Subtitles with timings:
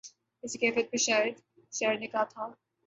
[0.43, 1.35] اسی کیفیت پہ شاید
[1.73, 2.43] شاعر نے کہا تھا۔